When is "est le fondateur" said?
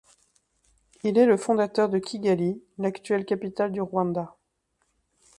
1.19-1.87